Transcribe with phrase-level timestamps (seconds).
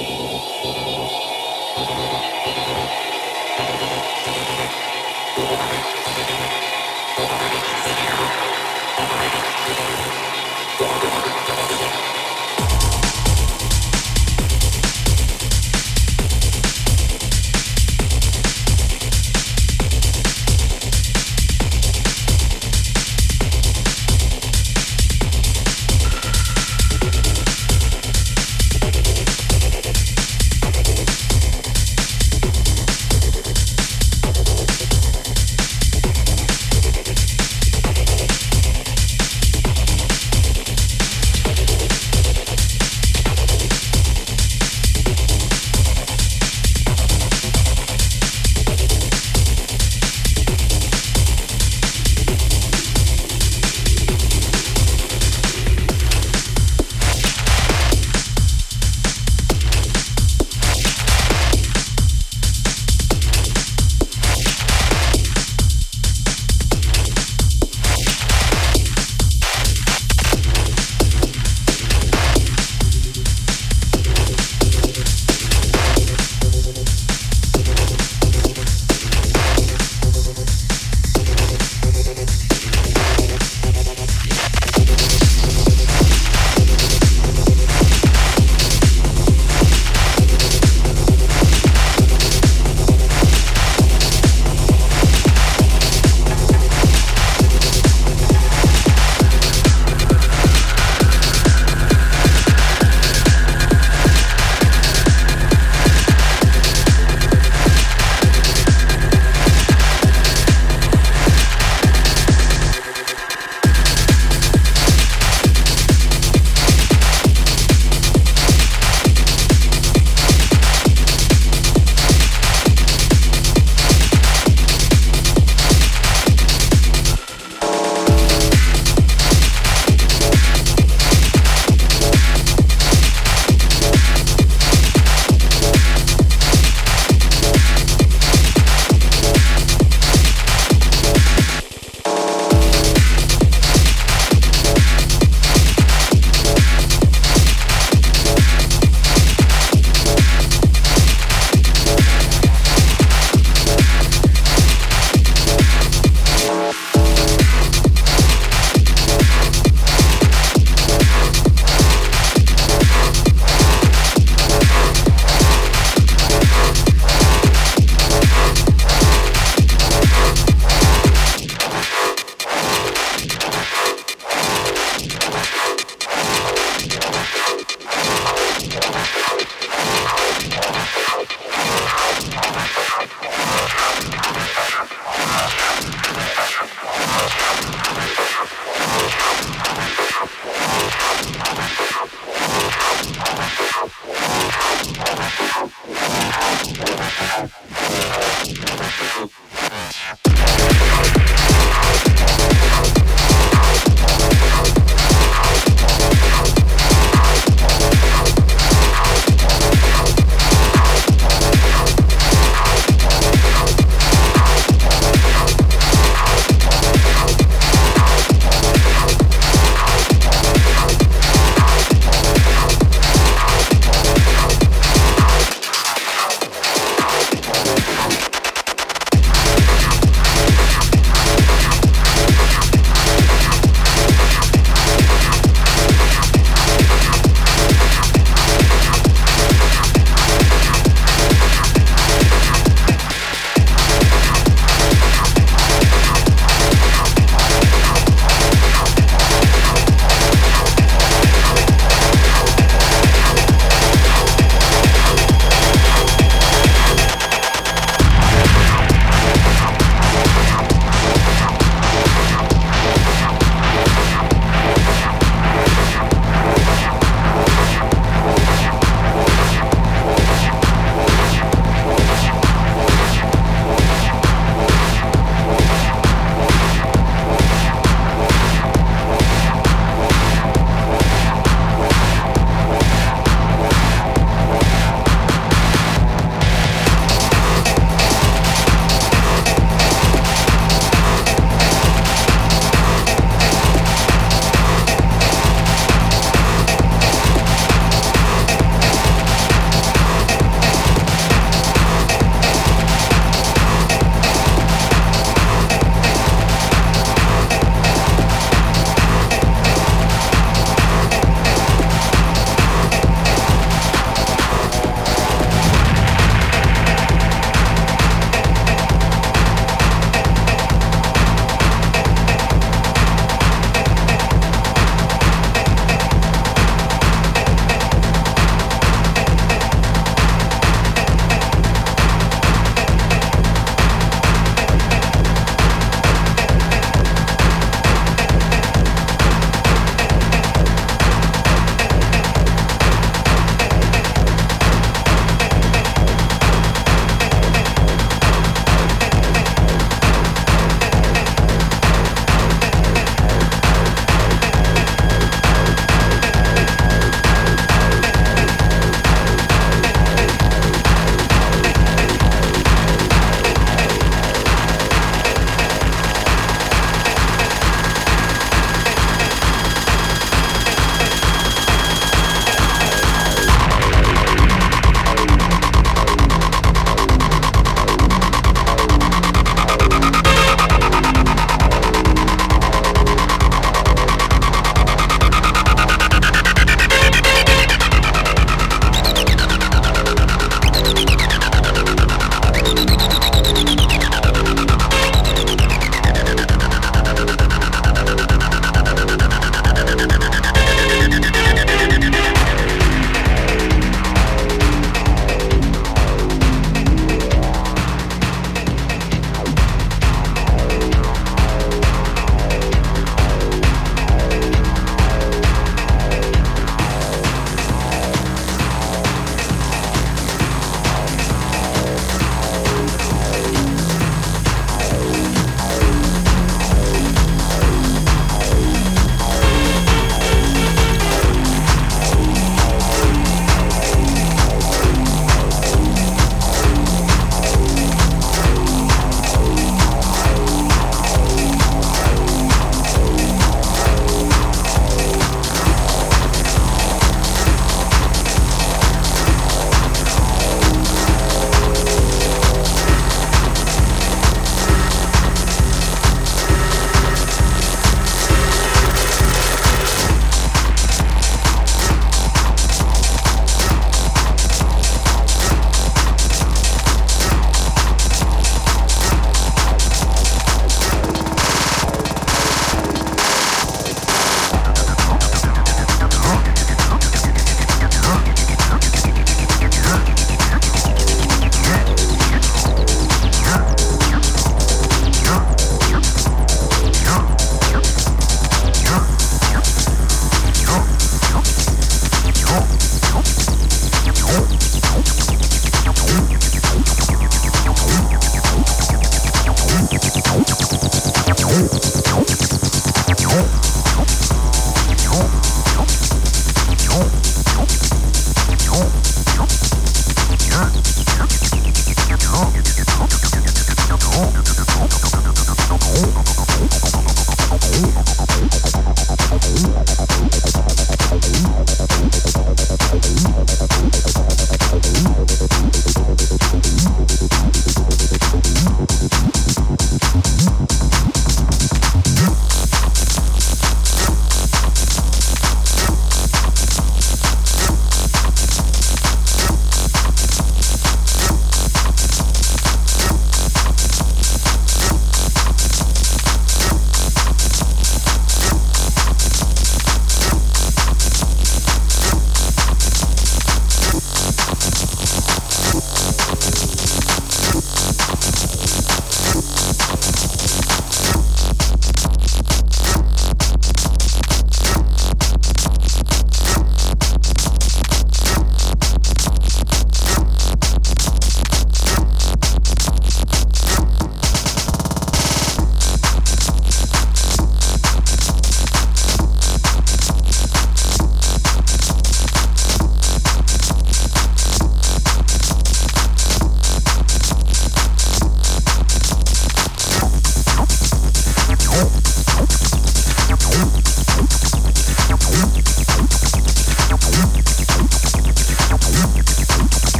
[0.00, 0.10] Thank
[2.22, 2.27] you.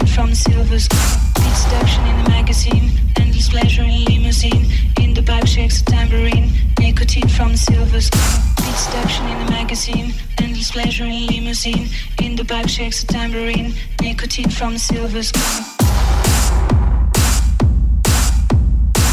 [0.00, 1.00] Nicotine from silver screen.
[1.36, 4.66] Sweet seduction in the magazine, endless pleasure in limousine.
[4.98, 8.40] In the back shakes a tambourine, nicotine from silver screen.
[8.60, 11.88] Sweet seduction in the magazine, endless pleasure in limousine.
[12.22, 15.64] In the back shakes a tambourine, nicotine from silver screen.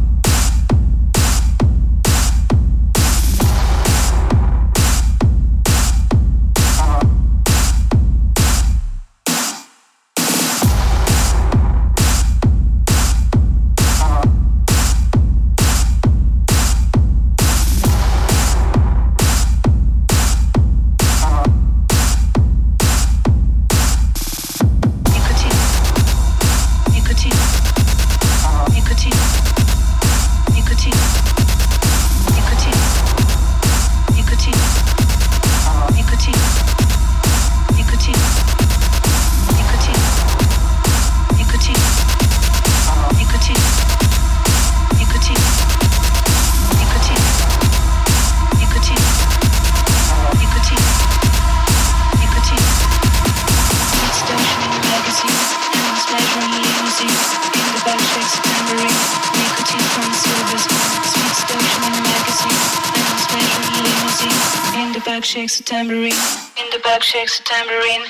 [67.20, 68.05] Shakes a tambourine,